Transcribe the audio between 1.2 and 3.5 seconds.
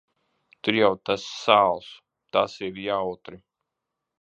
sāls. Tas ir jautri.